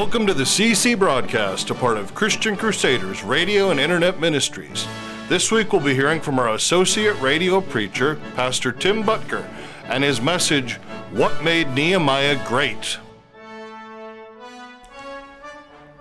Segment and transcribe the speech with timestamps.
[0.00, 4.88] Welcome to the CC broadcast, a part of Christian Crusaders Radio and Internet Ministries.
[5.28, 9.46] This week we'll be hearing from our associate radio preacher, Pastor Tim Boettger,
[9.84, 10.76] and his message,
[11.12, 12.96] What Made Nehemiah Great?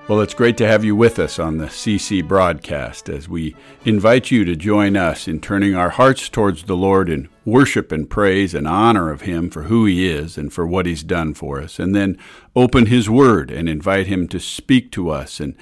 [0.09, 3.55] Well, it's great to have you with us on the CC broadcast as we
[3.85, 8.09] invite you to join us in turning our hearts towards the Lord in worship and
[8.09, 11.61] praise and honor of Him for who He is and for what He's done for
[11.61, 12.17] us, and then
[12.55, 15.53] open His Word and invite Him to speak to us and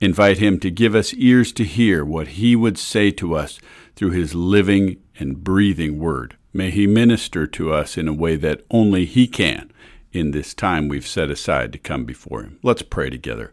[0.00, 3.60] invite Him to give us ears to hear what He would say to us
[3.94, 6.36] through His living and breathing Word.
[6.52, 9.72] May He minister to us in a way that only He can
[10.10, 12.58] in this time we've set aside to come before Him.
[12.60, 13.52] Let's pray together.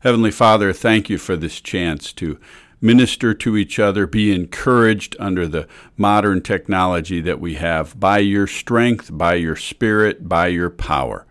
[0.00, 2.38] Heavenly Father, thank you for this chance to
[2.82, 8.46] minister to each other, be encouraged under the modern technology that we have by your
[8.46, 11.26] strength, by your spirit, by your power.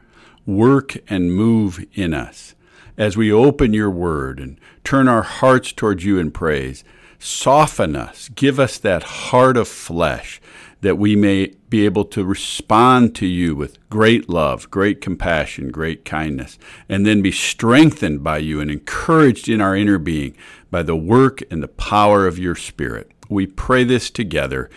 [0.48, 2.56] Work and move in us.
[2.98, 6.84] As we open your word and turn our hearts towards you in praise,
[7.20, 10.42] soften us, give us that heart of flesh
[10.86, 16.06] that we may be able to respond to you with great love, great compassion, great
[16.06, 20.38] kindness, and then be strengthened by you and encouraged in our inner being
[20.70, 23.10] by the work and the power of your Spirit.
[23.28, 24.70] We pray this together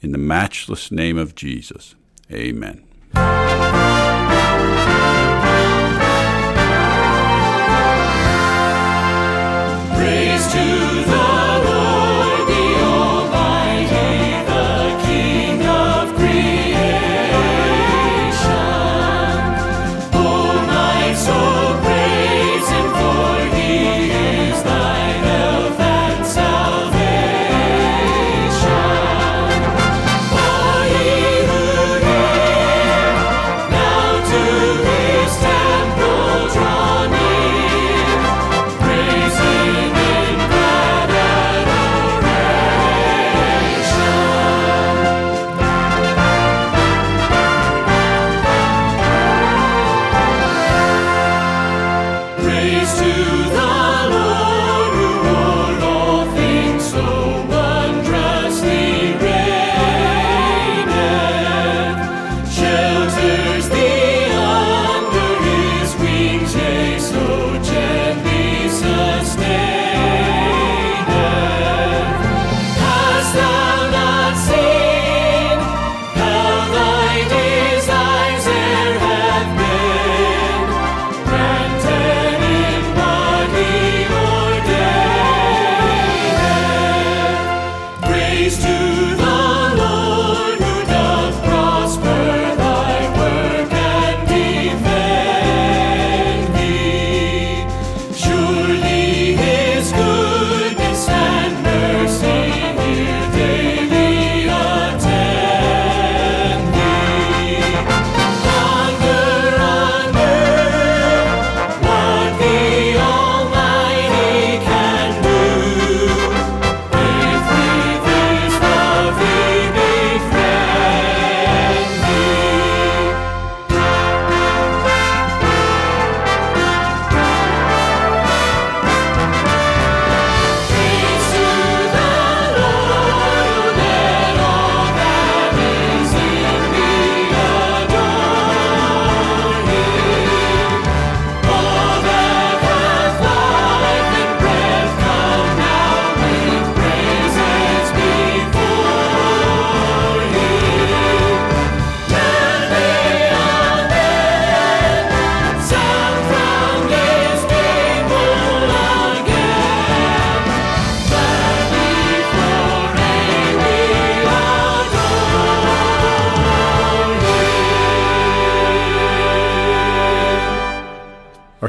[0.00, 1.96] in the matchless name of Jesus.
[2.30, 2.84] Amen.
[9.96, 11.25] Praise to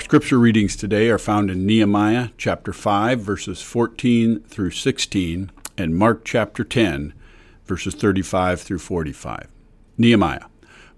[0.08, 6.24] scripture readings today are found in Nehemiah chapter 5, verses 14 through 16, and Mark
[6.24, 7.14] chapter 10,
[7.66, 9.50] verses 35 through 45.
[9.98, 10.46] Nehemiah.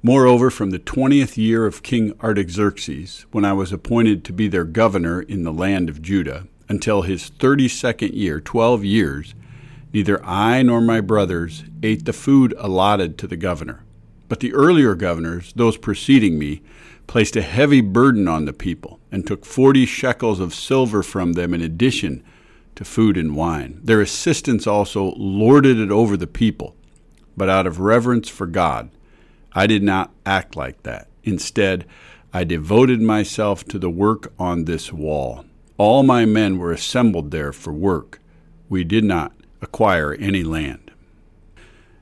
[0.04, 4.64] Moreover, from the twentieth year of King Artaxerxes, when I was appointed to be their
[4.64, 9.34] governor in the land of Judah, until his thirty second year, twelve years,
[9.92, 13.84] neither I nor my brothers ate the food allotted to the governor.
[14.28, 16.62] But the earlier governors, those preceding me,
[17.08, 21.54] placed a heavy burden on the people, and took forty shekels of silver from them
[21.54, 22.24] in addition
[22.76, 23.80] to food and wine.
[23.84, 26.76] Their assistants also lorded it over the people.
[27.36, 28.90] But out of reverence for God,
[29.54, 31.08] I did not act like that.
[31.24, 31.86] Instead,
[32.34, 35.46] I devoted myself to the work on this wall.
[35.78, 38.20] All my men were assembled there for work.
[38.68, 40.92] We did not acquire any land.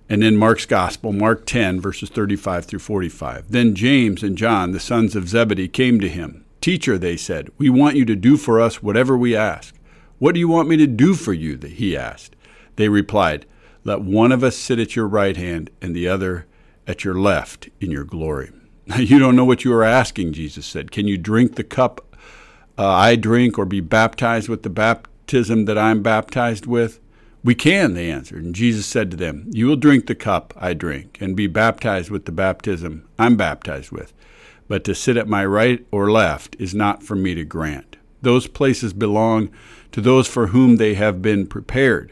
[0.09, 3.51] And in Mark's Gospel, Mark 10, verses 35 through 45.
[3.51, 6.45] Then James and John, the sons of Zebedee, came to him.
[6.67, 9.73] Teacher, they said, we want you to do for us whatever we ask.
[10.19, 11.57] What do you want me to do for you?
[11.57, 12.35] He asked.
[12.75, 13.45] They replied,
[13.85, 16.45] Let one of us sit at your right hand and the other
[16.85, 18.51] at your left in your glory.
[18.97, 20.91] You don't know what you are asking, Jesus said.
[20.91, 22.17] Can you drink the cup
[22.77, 26.99] uh, I drink or be baptized with the baptism that I'm baptized with?
[27.45, 28.43] We can, they answered.
[28.43, 32.11] And Jesus said to them, You will drink the cup I drink and be baptized
[32.11, 34.11] with the baptism I'm baptized with.
[34.67, 37.97] But to sit at my right or left is not for me to grant.
[38.21, 39.49] Those places belong
[39.91, 42.11] to those for whom they have been prepared.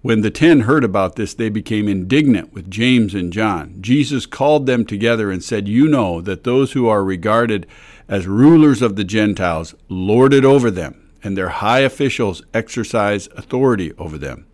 [0.00, 3.76] When the ten heard about this, they became indignant with James and John.
[3.80, 7.66] Jesus called them together and said, You know that those who are regarded
[8.08, 13.92] as rulers of the Gentiles lord it over them, and their high officials exercise authority
[13.98, 14.46] over them.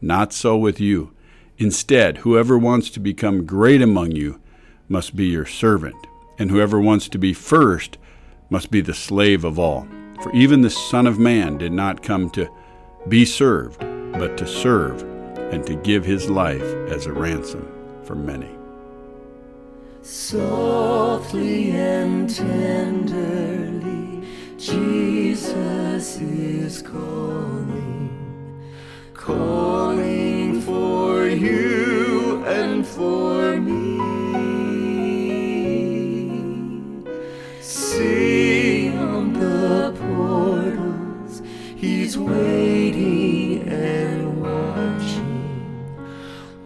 [0.00, 1.12] Not so with you.
[1.58, 4.40] Instead, whoever wants to become great among you
[4.88, 6.06] must be your servant,
[6.40, 7.98] and whoever wants to be first
[8.48, 9.86] must be the slave of all.
[10.22, 12.48] For even the Son of Man did not come to
[13.08, 13.78] be served
[14.12, 15.02] but to serve
[15.52, 17.70] and to give his life as a ransom
[18.04, 18.50] for many.
[20.02, 24.26] Softly and tenderly,
[24.58, 28.10] Jesus is calling,
[29.14, 33.89] calling for you and for me.
[42.16, 45.98] Waiting and watching,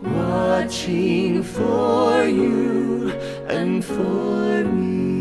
[0.03, 3.11] watching for you
[3.49, 5.14] and for me.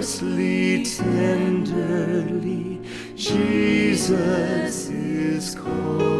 [0.00, 2.80] Earnestly, tenderly.
[3.16, 6.19] Jesus is calling,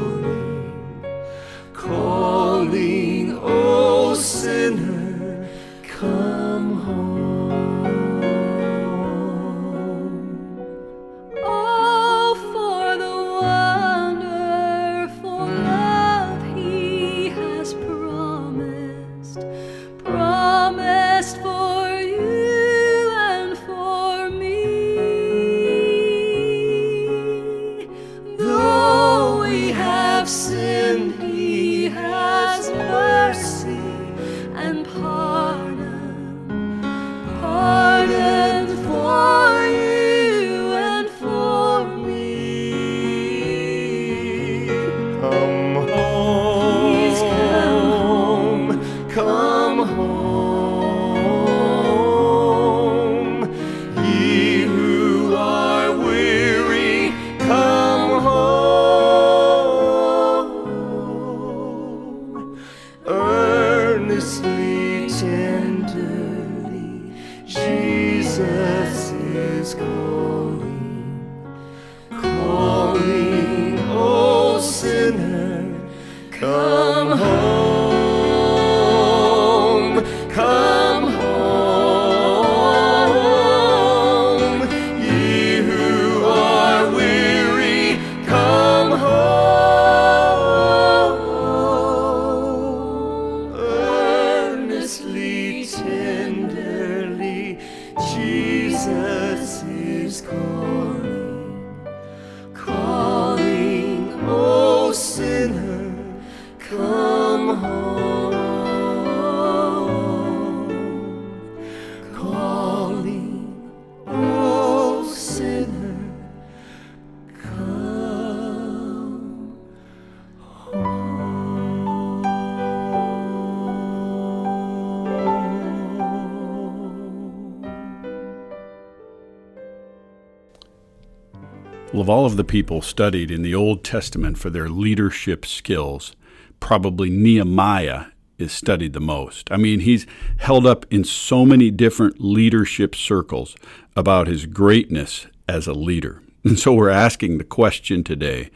[132.00, 136.14] of all of the people studied in the Old Testament for their leadership skills,
[136.61, 138.07] probably Nehemiah
[138.38, 139.50] is studied the most.
[139.50, 140.07] I mean, he's
[140.38, 143.54] held up in so many different leadership circles
[143.95, 146.23] about his greatness as a leader.
[146.42, 148.50] And so we're asking the question today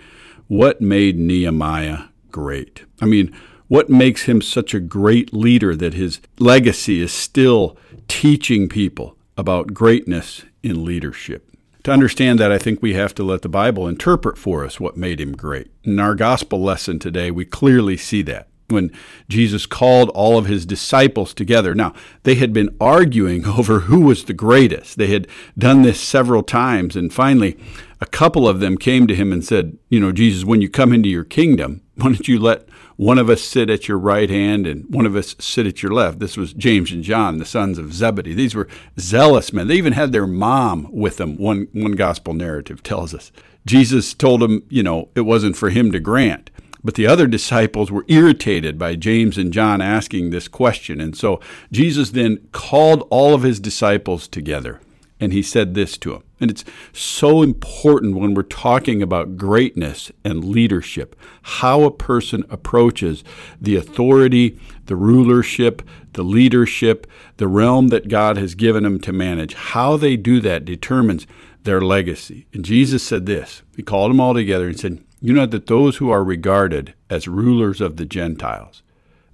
[0.48, 2.84] what made Nehemiah great.
[3.02, 3.30] I mean,
[3.68, 7.76] what makes him such a great leader that his legacy is still
[8.08, 11.54] teaching people about greatness in leadership?
[11.84, 14.96] To understand that, I think we have to let the Bible interpret for us what
[14.96, 15.70] made him great.
[15.82, 18.90] In our gospel lesson today, we clearly see that when
[19.28, 21.74] Jesus called all of his disciples together.
[21.74, 24.96] Now, they had been arguing over who was the greatest.
[24.96, 27.58] They had done this several times, and finally,
[28.00, 30.94] a couple of them came to him and said, You know, Jesus, when you come
[30.94, 34.66] into your kingdom, why don't you let one of us sit at your right hand
[34.66, 36.18] and one of us sit at your left.
[36.18, 38.34] This was James and John, the sons of Zebedee.
[38.34, 39.68] These were zealous men.
[39.68, 43.32] They even had their mom with them, one, one gospel narrative tells us.
[43.66, 46.50] Jesus told them, you know, it wasn't for him to grant.
[46.84, 51.00] But the other disciples were irritated by James and John asking this question.
[51.00, 51.40] And so
[51.72, 54.80] Jesus then called all of his disciples together
[55.20, 56.22] and he said this to them.
[56.40, 63.24] And it's so important when we're talking about greatness and leadership, how a person approaches
[63.60, 67.06] the authority, the rulership, the leadership,
[67.36, 69.54] the realm that God has given them to manage.
[69.54, 71.26] How they do that determines
[71.62, 72.46] their legacy.
[72.52, 75.96] And Jesus said this He called them all together and said, You know that those
[75.96, 78.82] who are regarded as rulers of the Gentiles,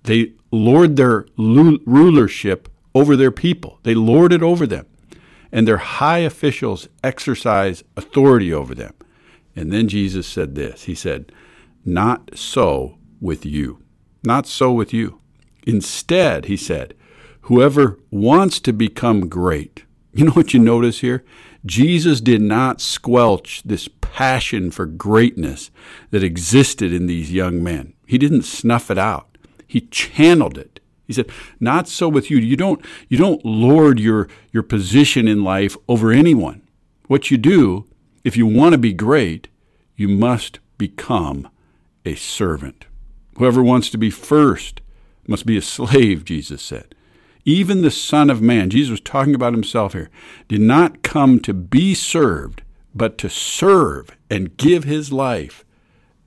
[0.05, 4.87] they lord their rulership over their people, they lord it over them
[5.53, 8.95] and their high officials exercise authority over them.
[9.57, 11.33] And then Jesus said this He said,
[11.85, 13.83] Not so with you.
[14.23, 15.21] Not so with you.
[15.67, 16.95] Instead, he said,
[17.43, 19.85] Whoever wants to become great.
[20.13, 21.25] You know what you notice here?
[21.65, 25.71] Jesus did not squelch this passion for greatness
[26.11, 27.95] that existed in these young men.
[28.07, 29.39] He didn't snuff it out.
[29.67, 30.81] He channeled it.
[31.11, 32.39] He said, "Not so with you.
[32.39, 36.63] You don't you don't lord your your position in life over anyone.
[37.09, 37.85] What you do,
[38.23, 39.49] if you want to be great,
[39.97, 41.49] you must become
[42.07, 42.85] a servant.
[43.39, 44.83] Whoever wants to be first
[45.27, 46.95] must be a slave," Jesus said.
[47.45, 50.11] Even the Son of Man, Jesus was talking about himself here,
[50.47, 52.63] did not come to be served,
[52.95, 55.65] but to serve and give his life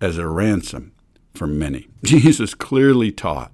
[0.02, 0.92] as a ransom
[1.34, 1.88] for many.
[2.04, 3.53] Jesus clearly taught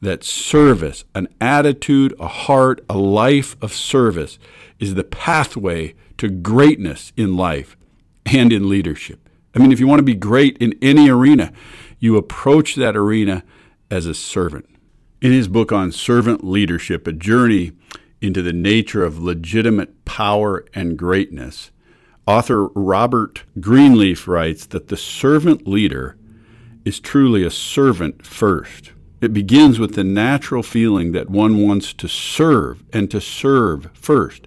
[0.00, 4.38] that service, an attitude, a heart, a life of service,
[4.78, 7.76] is the pathway to greatness in life
[8.26, 9.28] and in leadership.
[9.54, 11.52] I mean, if you want to be great in any arena,
[11.98, 13.42] you approach that arena
[13.90, 14.66] as a servant.
[15.20, 17.72] In his book on servant leadership, A Journey
[18.22, 21.70] into the Nature of Legitimate Power and Greatness,
[22.26, 26.16] author Robert Greenleaf writes that the servant leader
[26.84, 28.92] is truly a servant first.
[29.20, 34.46] It begins with the natural feeling that one wants to serve and to serve first.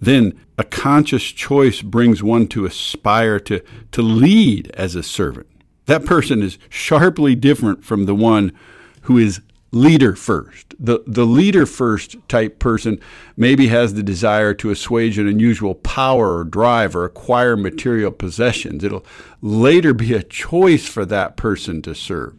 [0.00, 3.62] Then a conscious choice brings one to aspire to,
[3.92, 5.46] to lead as a servant.
[5.86, 8.52] That person is sharply different from the one
[9.02, 9.40] who is
[9.72, 10.74] leader first.
[10.78, 13.00] The, the leader first type person
[13.36, 18.82] maybe has the desire to assuage an unusual power or drive or acquire material possessions.
[18.82, 19.04] It'll
[19.40, 22.34] later be a choice for that person to serve.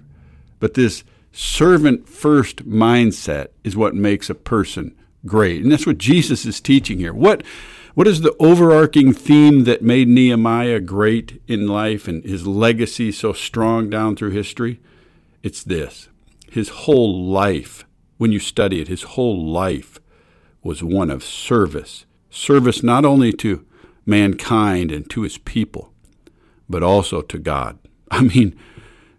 [0.59, 4.95] But this servant first mindset is what makes a person
[5.25, 5.61] great.
[5.61, 7.13] And that's what Jesus is teaching here.
[7.13, 7.43] What
[7.93, 13.33] what is the overarching theme that made Nehemiah great in life and his legacy so
[13.33, 14.79] strong down through history?
[15.43, 16.07] It's this.
[16.49, 17.85] His whole life,
[18.17, 19.99] when you study it, his whole life
[20.63, 22.05] was one of service.
[22.29, 23.65] Service not only to
[24.05, 25.91] mankind and to his people,
[26.69, 27.77] but also to God.
[28.11, 28.57] I mean,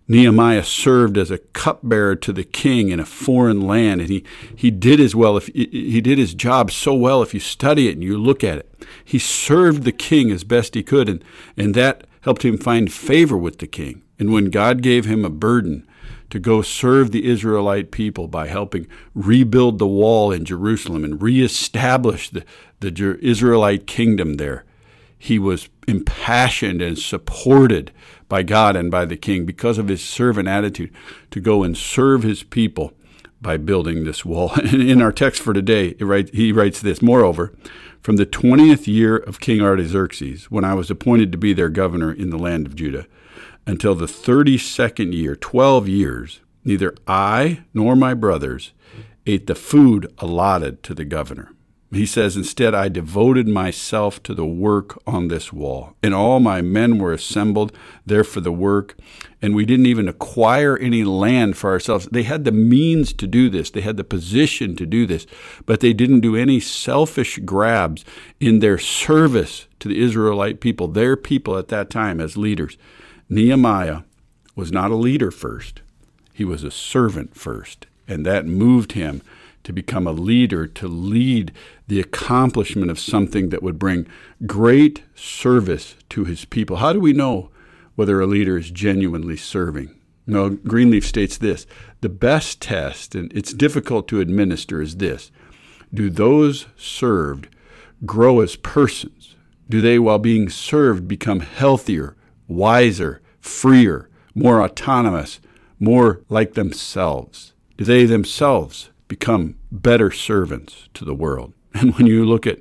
[0.09, 4.71] Nehemiah served as a cupbearer to the king in a foreign land, and he, he
[4.71, 5.37] did as well.
[5.37, 8.59] If he did his job so well, if you study it and you look at
[8.59, 11.25] it, he served the king as best he could, and,
[11.56, 14.02] and that helped him find favor with the king.
[14.18, 15.87] And when God gave him a burden
[16.30, 22.30] to go serve the Israelite people by helping rebuild the wall in Jerusalem and reestablish
[22.30, 22.44] the,
[22.80, 24.64] the Israelite kingdom there,
[25.18, 27.92] he was impassioned and supported
[28.32, 30.90] by God and by the king because of his servant attitude
[31.30, 32.94] to go and serve his people
[33.42, 34.58] by building this wall.
[34.72, 35.94] In our text for today,
[36.32, 37.52] he writes this Moreover,
[38.00, 42.10] from the 20th year of King Artaxerxes, when I was appointed to be their governor
[42.10, 43.06] in the land of Judah,
[43.66, 48.72] until the 32nd year, 12 years, neither I nor my brothers
[49.26, 51.52] ate the food allotted to the governor.
[51.92, 56.62] He says, Instead, I devoted myself to the work on this wall, and all my
[56.62, 57.70] men were assembled
[58.06, 58.96] there for the work,
[59.42, 62.08] and we didn't even acquire any land for ourselves.
[62.11, 65.26] They had the means to do this, they had the position to do this,
[65.66, 68.06] but they didn't do any selfish grabs
[68.40, 72.78] in their service to the Israelite people, their people at that time as leaders.
[73.28, 74.00] Nehemiah
[74.56, 75.82] was not a leader first,
[76.32, 77.87] he was a servant first.
[78.08, 79.22] And that moved him
[79.64, 81.52] to become a leader, to lead
[81.87, 84.07] the accomplishment of something that would bring
[84.47, 86.76] great service to his people.
[86.76, 87.50] How do we know
[87.95, 89.95] whether a leader is genuinely serving?
[90.26, 91.66] No, Greenleaf states this
[92.00, 95.31] the best test, and it's difficult to administer, is this
[95.92, 97.49] Do those served
[98.04, 99.37] grow as persons?
[99.69, 102.16] Do they, while being served, become healthier,
[102.49, 105.40] wiser, freer, more autonomous,
[105.78, 107.52] more like themselves?
[107.76, 111.52] Do they themselves become better servants to the world?
[111.75, 112.59] And when you look at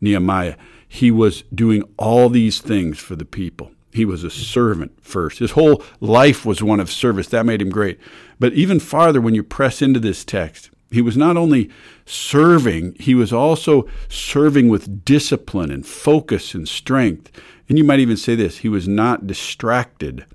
[0.00, 0.54] Nehemiah,
[0.88, 3.72] he was doing all these things for the people.
[3.92, 5.40] He was a servant first.
[5.40, 7.26] His whole life was one of service.
[7.28, 7.98] That made him great.
[8.38, 11.68] But even farther, when you press into this text, he was not only
[12.06, 17.32] serving, he was also serving with discipline and focus and strength.
[17.68, 20.26] And you might even say this he was not distracted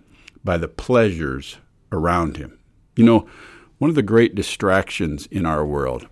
[0.43, 1.57] by the pleasures
[1.91, 2.59] around him.
[2.97, 3.29] You know,
[3.79, 6.07] one of the great distractions in our world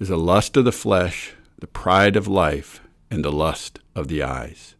[0.00, 2.80] is the lust of the flesh, the pride of life,
[3.12, 4.74] and the lust of the eyes.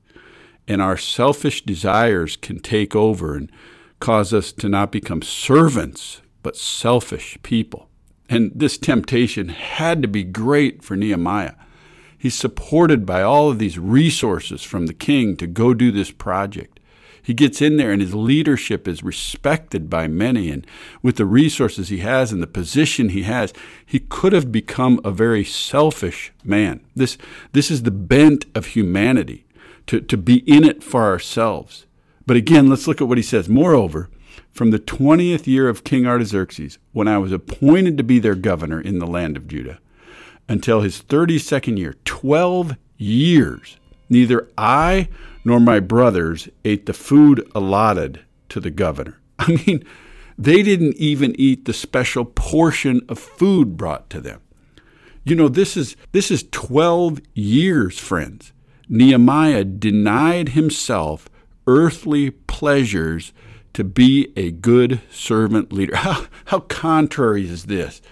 [0.66, 3.50] And our selfish desires can take over and
[4.00, 7.88] cause us to not become servants, but selfish people.
[8.28, 11.54] And this temptation had to be great for Nehemiah.
[12.18, 16.71] He's supported by all of these resources from the king to go do this project.
[17.22, 20.50] He gets in there and his leadership is respected by many.
[20.50, 20.66] And
[21.02, 23.52] with the resources he has and the position he has,
[23.86, 26.80] he could have become a very selfish man.
[26.96, 27.16] This,
[27.52, 29.46] this is the bent of humanity
[29.86, 31.86] to, to be in it for ourselves.
[32.26, 33.48] But again, let's look at what he says.
[33.48, 34.08] Moreover,
[34.50, 38.80] from the 20th year of King Artaxerxes, when I was appointed to be their governor
[38.80, 39.78] in the land of Judah,
[40.48, 43.76] until his 32nd year, 12 years,
[44.08, 45.08] neither I
[45.44, 49.20] nor my brothers ate the food allotted to the governor.
[49.38, 49.84] I mean,
[50.38, 54.40] they didn't even eat the special portion of food brought to them.
[55.24, 58.52] You know, this is this is 12 years, friends.
[58.88, 61.28] Nehemiah denied himself
[61.66, 63.32] earthly pleasures
[63.72, 65.96] to be a good servant leader.
[66.02, 68.02] How, how contrary is this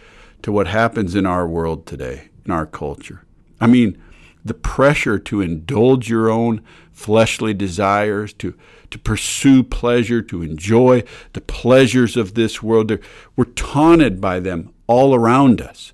[0.43, 3.25] to what happens in our world today, in our culture?
[3.61, 4.01] I mean,
[4.45, 8.55] the pressure to indulge your own fleshly desires, to,
[8.91, 12.93] to pursue pleasure, to enjoy the pleasures of this world.
[13.37, 15.93] We're taunted by them all around us,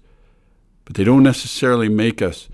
[0.84, 2.48] but they don't necessarily make us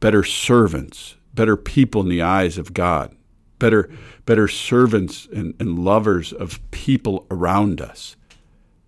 [0.00, 3.14] better servants, better people in the eyes of God,
[3.58, 3.90] better,
[4.26, 8.16] better servants and, and lovers of people around us.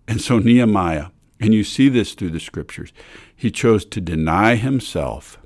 [0.07, 1.07] And so Nehemiah,
[1.39, 2.91] and you see this through the scriptures,
[3.35, 5.37] he chose to deny himself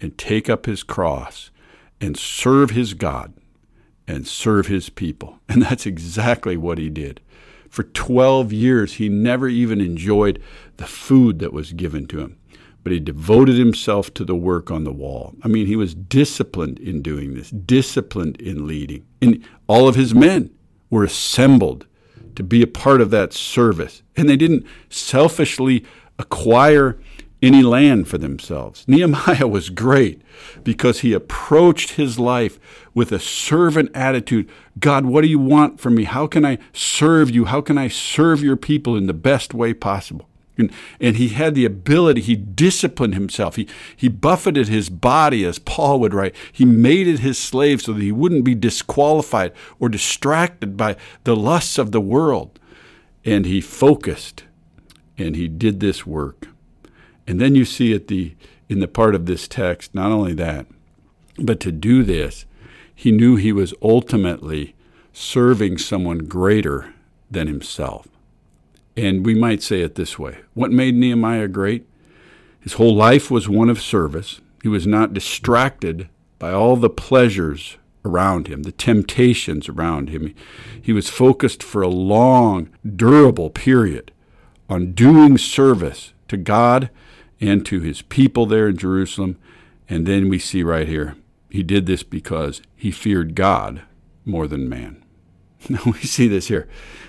[0.00, 1.50] and take up his cross
[2.00, 3.34] and serve his God
[4.06, 5.38] and serve his people.
[5.48, 7.20] And that's exactly what he did.
[7.70, 10.42] For 12 years, he never even enjoyed
[10.76, 12.36] the food that was given to him,
[12.82, 15.34] but he devoted himself to the work on the wall.
[15.42, 19.06] I mean, he was disciplined in doing this, disciplined in leading.
[19.22, 20.50] And all of his men
[20.90, 21.86] were assembled
[22.34, 24.02] to be a part of that service.
[24.16, 25.84] And they didn't selfishly
[26.18, 26.98] acquire
[27.42, 28.84] any land for themselves.
[28.88, 30.22] Nehemiah was great
[30.64, 32.58] because he approached his life
[32.94, 34.48] with a servant attitude.
[34.78, 36.04] God, what do you want from me?
[36.04, 37.44] How can I serve you?
[37.46, 40.28] How can I serve your people in the best way possible?
[40.58, 43.56] And, and he had the ability, he disciplined himself.
[43.56, 46.34] He, he buffeted his body, as Paul would write.
[46.50, 51.36] He made it his slave so that he wouldn't be disqualified or distracted by the
[51.36, 52.58] lusts of the world.
[53.24, 54.44] And he focused
[55.18, 56.48] and he did this work.
[57.26, 58.34] And then you see at the
[58.68, 60.66] in the part of this text, not only that,
[61.38, 62.46] but to do this,
[62.94, 64.74] he knew he was ultimately
[65.12, 66.94] serving someone greater
[67.30, 68.08] than himself.
[68.96, 71.86] And we might say it this way What made Nehemiah great?
[72.60, 74.40] His whole life was one of service.
[74.62, 76.08] He was not distracted
[76.38, 80.34] by all the pleasures around him, the temptations around him.
[80.80, 84.12] He was focused for a long, durable period
[84.68, 86.90] on doing service to God
[87.40, 89.38] and to his people there in Jerusalem.
[89.88, 91.16] And then we see right here,
[91.50, 93.82] he did this because he feared God
[94.24, 95.02] more than man.
[95.68, 96.68] Now we see this here.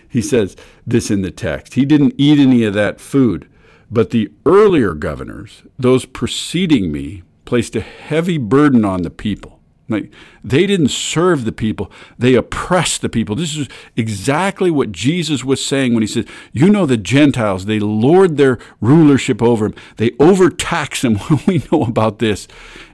[0.10, 1.76] He says this in the text.
[1.76, 3.48] He didn't eat any of that food,
[3.92, 9.57] but the earlier governors, those preceding me, placed a heavy burden on the people.
[9.90, 10.12] Like
[10.44, 13.36] they didn't serve the people, they oppressed the people.
[13.36, 17.80] This is exactly what Jesus was saying when he said, You know the Gentiles, they
[17.80, 19.78] lord their rulership over them.
[19.96, 21.20] They overtax them.
[21.48, 22.48] we know about this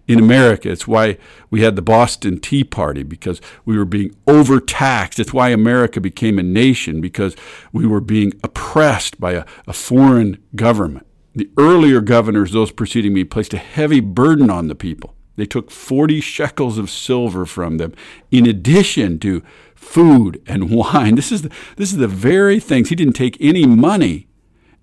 [0.08, 0.69] in America.
[0.69, 1.17] It's why
[1.49, 5.19] we had the Boston Tea Party, because we were being overtaxed.
[5.19, 7.36] It's why America became a nation, because
[7.71, 11.08] we were being oppressed by a, a foreign government.
[11.36, 15.15] The earlier governors, those preceding me, placed a heavy burden on the people.
[15.36, 17.93] They took 40 shekels of silver from them,
[18.32, 19.43] in addition to
[19.76, 21.15] food and wine.
[21.15, 22.89] This is the, this is the very things.
[22.89, 24.28] He didn't take any money,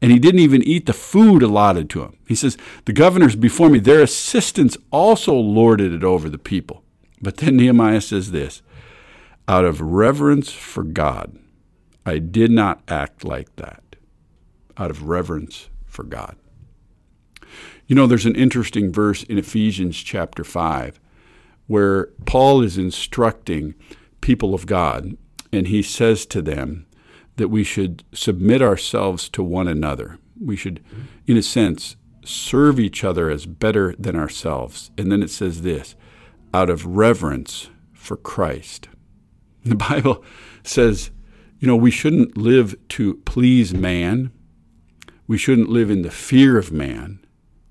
[0.02, 2.16] and he didn't even eat the food allotted to him.
[2.26, 6.82] He says, The governors before me, their assistants also lorded it over the people.
[7.22, 8.62] But then Nehemiah says this
[9.46, 11.36] out of reverence for God,
[12.06, 13.82] I did not act like that.
[14.76, 16.36] Out of reverence for God.
[17.90, 21.00] You know, there's an interesting verse in Ephesians chapter 5
[21.66, 23.74] where Paul is instructing
[24.20, 25.16] people of God,
[25.52, 26.86] and he says to them
[27.34, 30.18] that we should submit ourselves to one another.
[30.40, 30.84] We should,
[31.26, 34.92] in a sense, serve each other as better than ourselves.
[34.96, 35.96] And then it says this
[36.54, 38.88] out of reverence for Christ.
[39.64, 40.22] The Bible
[40.62, 41.10] says,
[41.58, 44.30] you know, we shouldn't live to please man.
[45.26, 47.18] We shouldn't live in the fear of man.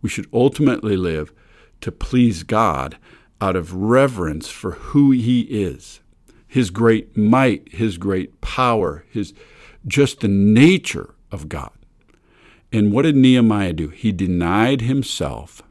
[0.01, 1.33] We should ultimately live
[1.81, 2.97] to please God
[3.41, 6.01] out of reverence for who He is,
[6.47, 9.33] His great might, His great power, His
[9.87, 11.71] just the nature of God.
[12.71, 13.89] And what did Nehemiah do?
[13.89, 15.61] He denied himself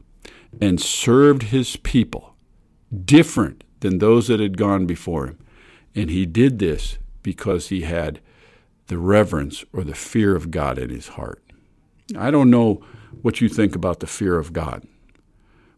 [0.59, 2.35] and served his people
[3.05, 5.37] different than those that had gone before him.
[5.95, 8.19] And he did this because he had
[8.87, 11.41] the reverence or the fear of God in his heart.
[12.17, 12.83] I don't know
[13.21, 14.85] what you think about the fear of God.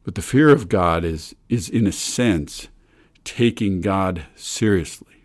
[0.04, 2.68] But the fear of God is, is in a sense,
[3.24, 5.24] taking God seriously,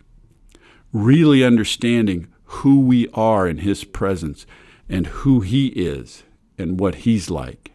[0.93, 4.47] really understanding who we are in His presence
[4.89, 6.25] and who He is
[6.59, 7.73] and what He's like.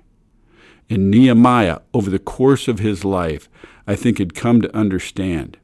[0.90, 3.48] And Nehemiah, over the course of his life,
[3.88, 5.58] I think had come to understand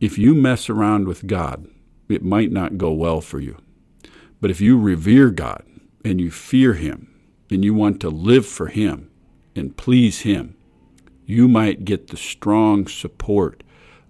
[0.00, 1.66] if you mess around with God,
[2.08, 3.56] it might not go well for you.
[4.40, 5.64] But if you revere God
[6.04, 7.13] and you fear Him
[7.50, 9.10] and you want to live for Him
[9.54, 10.56] and please Him,
[11.26, 13.62] you might get the strong support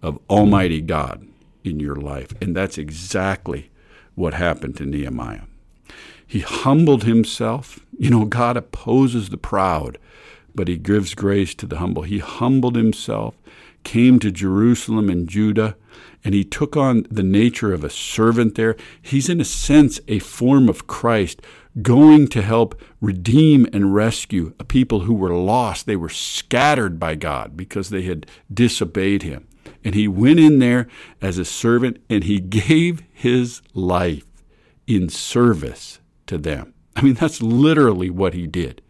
[0.03, 1.27] of Almighty God
[1.62, 2.35] in your life.
[2.40, 3.70] And that's exactly
[4.14, 5.42] what happened to Nehemiah.
[6.27, 7.81] He humbled himself.
[7.99, 9.99] You know, God opposes the proud,
[10.55, 12.03] but He gives grace to the humble.
[12.03, 13.37] He humbled himself,
[13.85, 15.77] came to Jerusalem and Judah,
[16.25, 18.77] and he took on the nature of a servant there.
[19.01, 21.42] He's, in a sense, a form of Christ
[21.83, 25.87] going to help redeem and rescue a people who were lost.
[25.87, 29.49] They were scattered by God because they had disobeyed him.
[29.83, 30.89] And he went in there
[31.21, 34.25] as a servant and he gave his life
[34.87, 36.75] in service to them.
[36.97, 38.81] I mean, that's literally what he did.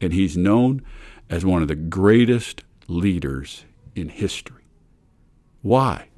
[0.00, 0.82] And he's known
[1.28, 4.64] as one of the greatest leaders in history.
[5.62, 6.08] Why?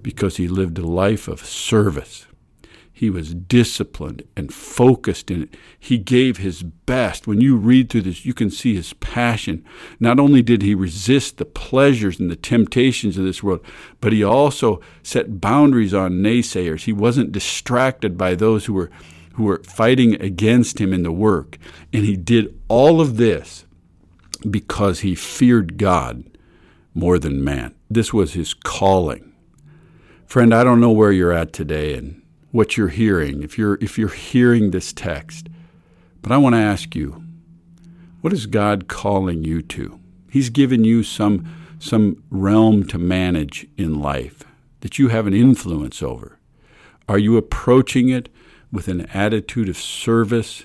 [0.00, 2.26] Because he lived a life of service.
[2.92, 5.54] He was disciplined and focused in it.
[5.78, 7.26] He gave his best.
[7.26, 9.64] When you read through this, you can see his passion.
[9.98, 13.64] Not only did he resist the pleasures and the temptations of this world,
[14.00, 16.84] but he also set boundaries on naysayers.
[16.84, 18.90] He wasn't distracted by those who were
[19.34, 21.58] who were fighting against him in the work.
[21.92, 23.64] And he did all of this
[24.48, 26.24] because he feared God
[26.94, 27.74] more than man.
[27.90, 29.32] This was his calling.
[30.26, 32.21] Friend, I don't know where you're at today and
[32.52, 35.48] what you're hearing, if you're if you're hearing this text.
[36.20, 37.24] But I want to ask you,
[38.20, 39.98] what is God calling you to?
[40.30, 44.44] He's given you some some realm to manage in life
[44.80, 46.38] that you have an influence over.
[47.08, 48.28] Are you approaching it
[48.70, 50.64] with an attitude of service?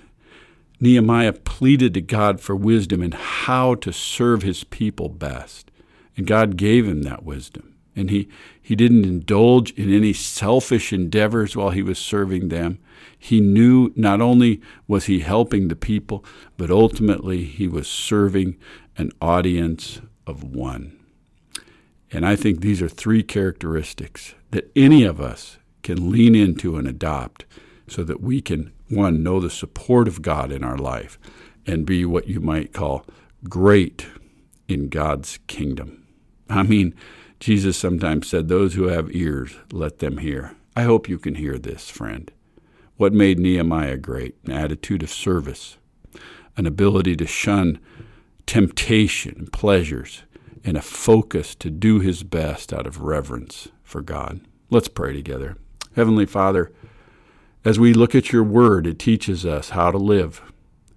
[0.79, 5.71] Nehemiah pleaded to God for wisdom in how to serve his people best,
[6.15, 8.29] and God gave him that wisdom and he,
[8.67, 12.79] he didn't indulge in any selfish endeavors while he was serving them.
[13.17, 16.25] He knew not only was he helping the people,
[16.57, 18.57] but ultimately he was serving
[18.97, 20.99] an audience of one.
[22.11, 26.89] And I think these are three characteristics that any of us can lean into and
[26.89, 27.45] adopt
[27.87, 31.17] so that we can, one, know the support of God in our life
[31.65, 33.05] and be what you might call
[33.47, 34.07] great
[34.67, 36.05] in God's kingdom.
[36.49, 36.93] I mean,
[37.39, 40.55] Jesus sometimes said, Those who have ears, let them hear.
[40.75, 42.31] I hope you can hear this, friend.
[42.97, 44.35] What made Nehemiah great?
[44.45, 45.77] An attitude of service,
[46.55, 47.79] an ability to shun
[48.47, 50.23] temptation pleasures,
[50.63, 54.41] and a focus to do his best out of reverence for God.
[54.69, 55.57] Let's pray together.
[55.95, 56.71] Heavenly Father,
[57.63, 60.41] as we look at your word, it teaches us how to live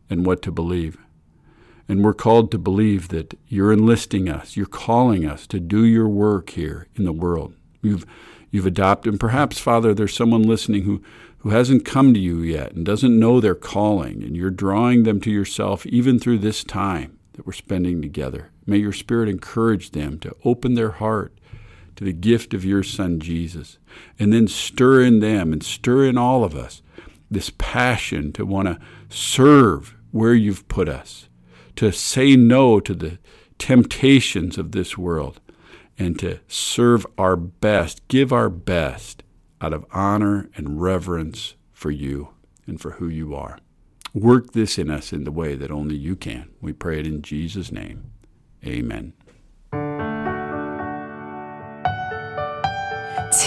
[0.09, 0.99] and what to believe.
[1.91, 6.09] And we're called to believe that you're enlisting us, you're calling us to do your
[6.09, 7.53] work here in the world.
[7.83, 8.07] You've,
[8.53, 11.03] you've adopted, and perhaps, Father, there's someone listening who,
[11.39, 15.21] who hasn't come to you yet and doesn't know their calling, and you're drawing them
[15.23, 18.53] to yourself even through this time that we're spending together.
[18.67, 21.37] May your Spirit encourage them to open their heart
[21.97, 23.79] to the gift of your Son, Jesus,
[24.17, 26.83] and then stir in them and stir in all of us
[27.29, 31.27] this passion to want to serve where you've put us
[31.81, 33.19] to say no to the
[33.59, 35.41] temptations of this world
[35.99, 39.23] and to serve our best, give our best
[39.63, 42.35] out of honor and reverence for you
[42.67, 43.57] and for who you are.
[44.13, 46.51] Work this in us in the way that only you can.
[46.61, 48.11] We pray it in Jesus' name.
[48.63, 49.15] Amen.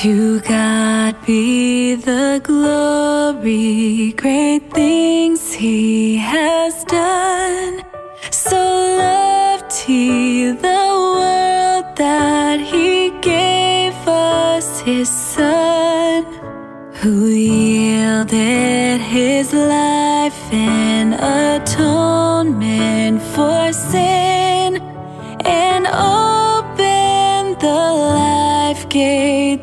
[0.01, 7.83] To God be the glory, great things He has done.
[17.03, 24.77] Who yielded his life in atonement for sin
[25.43, 29.62] and opened the life gate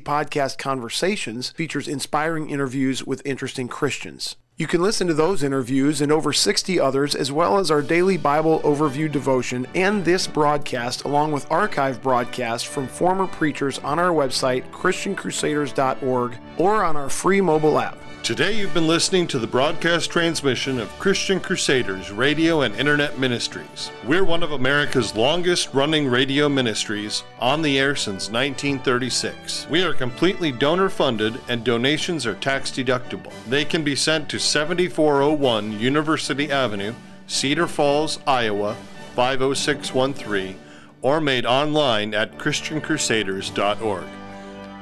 [0.00, 4.36] Podcast Conversations features inspiring interviews with interesting Christians.
[4.56, 8.16] You can listen to those interviews and over 60 others, as well as our daily
[8.16, 14.10] Bible overview devotion and this broadcast, along with archive broadcasts from former preachers on our
[14.10, 17.96] website, ChristianCrusaders.org, or on our free mobile app.
[18.22, 23.90] Today you've been listening to the broadcast transmission of Christian Crusaders Radio and Internet Ministries.
[24.04, 29.66] We're one of America's longest running radio ministries, on the air since 1936.
[29.70, 33.32] We are completely donor funded and donations are tax deductible.
[33.48, 36.92] They can be sent to 7401 University Avenue,
[37.28, 38.76] Cedar Falls, Iowa
[39.14, 40.58] 50613,
[41.00, 44.04] or made online at ChristianCrusaders.org.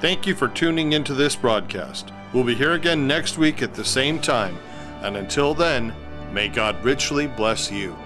[0.00, 2.12] Thank you for tuning into this broadcast.
[2.36, 4.58] We'll be here again next week at the same time,
[5.00, 5.94] and until then,
[6.34, 7.96] may God richly bless you.